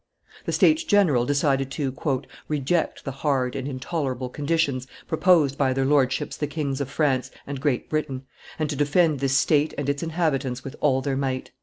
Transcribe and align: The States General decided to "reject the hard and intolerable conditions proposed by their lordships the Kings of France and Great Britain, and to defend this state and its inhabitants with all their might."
The 0.45 0.51
States 0.51 0.83
General 0.83 1.27
decided 1.27 1.69
to 1.73 1.95
"reject 2.47 3.05
the 3.05 3.11
hard 3.11 3.55
and 3.55 3.67
intolerable 3.67 4.29
conditions 4.29 4.87
proposed 5.07 5.59
by 5.59 5.73
their 5.73 5.85
lordships 5.85 6.35
the 6.35 6.47
Kings 6.47 6.81
of 6.81 6.89
France 6.89 7.29
and 7.45 7.61
Great 7.61 7.87
Britain, 7.87 8.23
and 8.57 8.67
to 8.67 8.75
defend 8.75 9.19
this 9.19 9.37
state 9.37 9.75
and 9.77 9.87
its 9.87 10.01
inhabitants 10.01 10.63
with 10.63 10.75
all 10.81 11.01
their 11.01 11.17
might." 11.17 11.51